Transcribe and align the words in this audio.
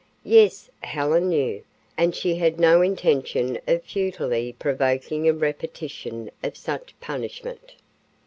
Yes, 0.25 0.67
Helen 0.79 1.29
knew, 1.29 1.63
and 1.95 2.15
she 2.15 2.33
had 2.33 2.59
no 2.59 2.81
intention 2.81 3.59
of 3.67 3.83
futilely 3.83 4.53
provoking 4.57 5.29
a 5.29 5.33
repetition 5.33 6.31
of 6.41 6.57
such 6.57 6.99
punishment. 6.99 7.73